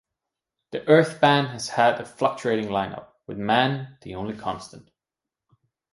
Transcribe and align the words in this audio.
The 0.71 0.81
Earth 0.89 1.21
Band 1.21 1.49
has 1.49 1.69
had 1.69 2.01
a 2.01 2.05
fluctuating 2.05 2.71
line-up, 2.71 3.21
with 3.27 3.37
Mann 3.37 3.99
the 4.01 4.15
only 4.15 4.35
constant. 4.35 4.89